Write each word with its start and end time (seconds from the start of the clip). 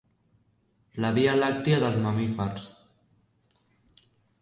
La 1.05 1.11
via 1.19 1.35
làctia 1.43 1.83
dels 1.85 2.01
mamífers. 2.07 2.67